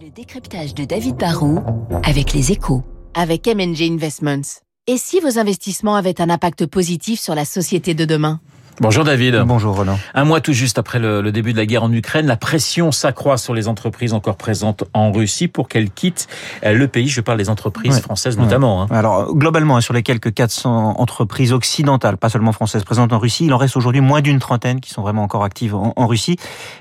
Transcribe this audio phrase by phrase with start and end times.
[0.00, 1.58] Le décryptage de David Barrault
[2.04, 2.84] avec les échos.
[3.14, 4.60] Avec MNG Investments.
[4.86, 8.40] Et si vos investissements avaient un impact positif sur la société de demain?
[8.80, 9.42] Bonjour David.
[9.44, 9.98] Bonjour Roland.
[10.14, 12.92] Un mois tout juste après le, le, début de la guerre en Ukraine, la pression
[12.92, 16.28] s'accroît sur les entreprises encore présentes en Russie pour qu'elles quittent
[16.64, 17.08] euh, le pays.
[17.08, 18.00] Je parle des entreprises ouais.
[18.00, 18.82] françaises notamment.
[18.82, 18.86] Hein.
[18.90, 23.46] Alors globalement, hein, sur les quelques 400 entreprises occidentales, pas seulement françaises, présentes en Russie,
[23.46, 26.36] il en reste aujourd'hui moins d'une trentaine qui sont vraiment encore actives en, en Russie.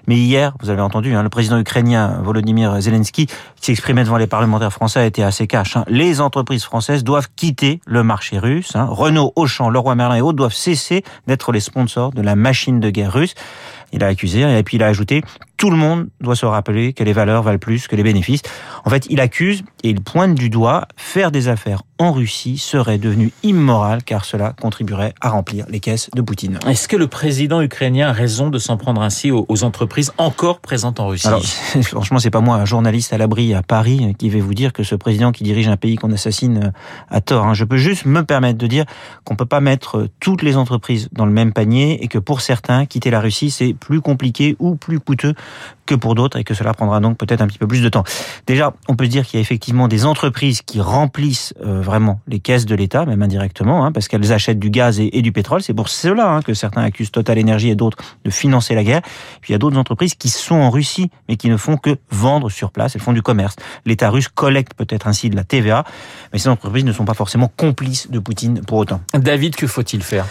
[0.05, 4.27] Mais hier, vous avez entendu, hein, le président ukrainien Volodymyr Zelensky qui s'exprimait devant les
[4.27, 5.77] parlementaires français a été assez cash.
[5.77, 5.83] Hein.
[5.87, 8.75] Les entreprises françaises doivent quitter le marché russe.
[8.75, 8.85] Hein.
[8.87, 12.89] Renault, Auchan, Leroy Merlin et autres doivent cesser d'être les sponsors de la machine de
[12.89, 13.35] guerre russe.
[13.93, 15.23] Il a accusé et puis il a ajouté
[15.57, 18.41] tout le monde doit se rappeler que les valeurs valent plus que les bénéfices.
[18.85, 22.97] En fait, il accuse et il pointe du doigt faire des affaires en Russie serait
[22.97, 26.59] devenu immoral car cela contribuerait à remplir les caisses de Poutine.
[26.67, 30.99] Est-ce que le président ukrainien a raison de s'en prendre ainsi aux entreprises encore présentes
[30.99, 31.43] en Russie Alors,
[31.81, 34.83] franchement, c'est pas moi, un journaliste à l'abri à Paris, qui vais vous dire que
[34.83, 36.71] ce président qui dirige un pays qu'on assassine
[37.09, 37.53] a tort.
[37.55, 38.85] Je peux juste me permettre de dire
[39.23, 42.85] qu'on peut pas mettre toutes les entreprises dans le même panier et que pour certains,
[42.85, 45.33] quitter la Russie, c'est plus compliqué ou plus coûteux
[45.85, 48.03] que pour d'autres et que cela prendra donc peut-être un petit peu plus de temps.
[48.45, 52.19] Déjà, on peut se dire qu'il y a effectivement des entreprises qui remplissent euh, vraiment
[52.27, 55.63] les caisses de l'État, même indirectement, hein, parce qu'elles achètent du gaz et, du pétrole.
[55.63, 59.01] C'est pour cela hein, que certains accusent Total Energy et d'autres de financer la guerre.
[59.41, 61.97] Puis il y a d'autres entreprises qui sont en Russie, mais qui ne font que
[62.11, 62.95] vendre sur place.
[62.95, 63.55] Elles font du commerce.
[63.85, 65.85] L'État russe collecte peut-être ainsi de la TVA,
[66.33, 69.01] mais ces entreprises ne sont pas forcément complices de Poutine pour autant.
[69.13, 70.25] David, que faut-il faire?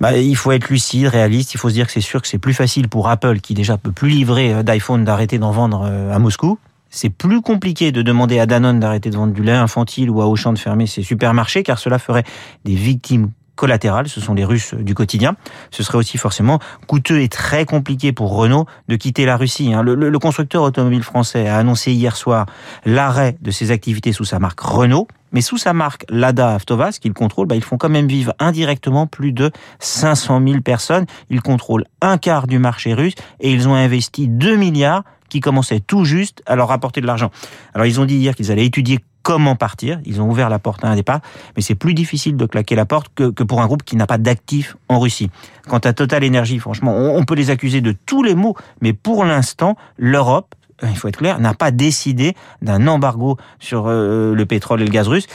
[0.00, 1.54] Bah, il faut être lucide, réaliste.
[1.54, 3.76] Il faut se dire que c'est sûr que c'est plus facile pour Apple, qui déjà
[3.76, 6.58] peut plus livrer d'iPhone, d'arrêter d'en vendre à Moscou.
[6.90, 10.28] C'est plus compliqué de demander à Danone d'arrêter de vendre du lait infantile ou à
[10.28, 12.24] Auchan de fermer ses supermarchés, car cela ferait
[12.64, 15.36] des victimes collatérales, ce sont les Russes du quotidien.
[15.70, 19.72] Ce serait aussi forcément coûteux et très compliqué pour Renault de quitter la Russie.
[19.82, 22.46] Le, le, le constructeur automobile français a annoncé hier soir
[22.84, 25.08] l'arrêt de ses activités sous sa marque Renault.
[25.32, 29.08] Mais sous sa marque Lada Avtovaz, qu'il contrôle, bah, ils font quand même vivre indirectement
[29.08, 31.06] plus de 500 000 personnes.
[31.28, 35.80] Ils contrôlent un quart du marché russe et ils ont investi 2 milliards qui commençaient
[35.80, 37.30] tout juste à leur rapporter de l'argent.
[37.74, 39.98] Alors ils ont dit hier qu'ils allaient étudier comment partir.
[40.04, 41.20] Ils ont ouvert la porte à un départ,
[41.56, 44.06] mais c'est plus difficile de claquer la porte que, que pour un groupe qui n'a
[44.06, 45.30] pas d'actifs en Russie.
[45.66, 48.92] Quant à Total Energy, franchement, on, on peut les accuser de tous les maux, mais
[48.92, 54.46] pour l'instant, l'Europe il faut être clair, n'a pas décidé d'un embargo sur euh, le
[54.46, 55.26] pétrole et le gaz russe.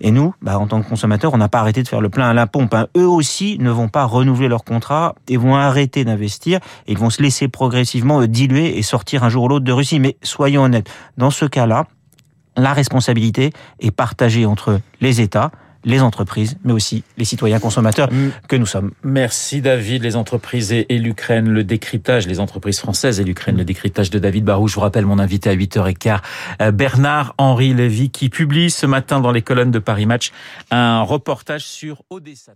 [0.00, 2.28] Et nous, bah, en tant que consommateurs, on n'a pas arrêté de faire le plein
[2.28, 2.74] à la pompe.
[2.74, 2.86] Hein.
[2.96, 6.58] Eux aussi ne vont pas renouveler leur contrat et vont arrêter d'investir.
[6.86, 10.00] Et ils vont se laisser progressivement diluer et sortir un jour ou l'autre de Russie.
[10.00, 11.86] Mais soyons honnêtes, dans ce cas-là,
[12.60, 15.50] la responsabilité est partagée entre les États,
[15.84, 18.10] les entreprises, mais aussi les citoyens consommateurs
[18.48, 18.92] que nous sommes.
[19.02, 20.02] Merci David.
[20.02, 24.44] Les entreprises et, l'Ukraine, le décryptage, les entreprises françaises et l'Ukraine, le décryptage de David
[24.44, 24.68] Barou.
[24.68, 29.42] Je vous rappelle mon invité à 8h15, Bernard-Henri Lévy, qui publie ce matin dans les
[29.42, 30.32] colonnes de Paris Match
[30.70, 32.52] un reportage sur Odessa.